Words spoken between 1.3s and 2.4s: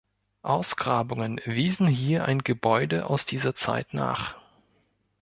wiesen hier ein